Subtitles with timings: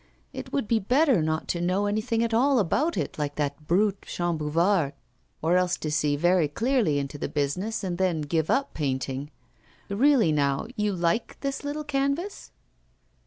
[0.33, 4.01] It would be better not to know anything at all about it, like that brute
[4.01, 4.93] Chambouvard,
[5.43, 9.29] or else to see very clearly into the business and then give up painting....
[9.89, 12.51] Really now, you like this little canvas?